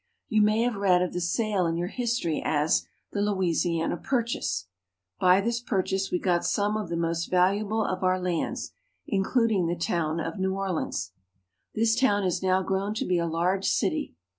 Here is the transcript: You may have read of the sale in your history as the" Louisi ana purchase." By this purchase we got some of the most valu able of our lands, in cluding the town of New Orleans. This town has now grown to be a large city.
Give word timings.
You 0.29 0.41
may 0.41 0.63
have 0.63 0.77
read 0.77 1.03
of 1.03 1.13
the 1.13 1.21
sale 1.21 1.67
in 1.67 1.77
your 1.77 1.89
history 1.89 2.41
as 2.43 2.87
the" 3.11 3.21
Louisi 3.21 3.77
ana 3.79 3.97
purchase." 3.97 4.65
By 5.19 5.41
this 5.41 5.59
purchase 5.59 6.09
we 6.09 6.17
got 6.17 6.43
some 6.43 6.75
of 6.75 6.89
the 6.89 6.97
most 6.97 7.29
valu 7.29 7.59
able 7.59 7.85
of 7.85 8.03
our 8.03 8.19
lands, 8.19 8.71
in 9.05 9.23
cluding 9.23 9.67
the 9.67 9.75
town 9.77 10.19
of 10.19 10.39
New 10.39 10.55
Orleans. 10.55 11.11
This 11.75 11.95
town 11.95 12.23
has 12.23 12.41
now 12.41 12.63
grown 12.63 12.95
to 12.95 13.05
be 13.05 13.19
a 13.19 13.27
large 13.27 13.65
city. 13.69 14.15